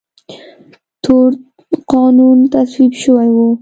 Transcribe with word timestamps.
تور 1.03 1.29
قانون 1.91 2.39
تصویب 2.53 2.93
شوی 3.01 3.29
و. 3.35 3.37